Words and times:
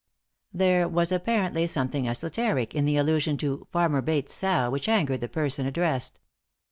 There 0.51 0.87
was 0.87 1.11
apparently 1.11 1.67
something 1.67 2.07
esoteric 2.07 2.73
in 2.73 2.85
the 2.85 2.97
allusion 2.97 3.37
to 3.37 3.67
"Fanner 3.71 4.01
Bates' 4.01 4.33
sow" 4.33 4.71
which 4.71 4.89
angered 4.89 5.21
the 5.21 5.29
person 5.29 5.67
addressed. 5.67 6.17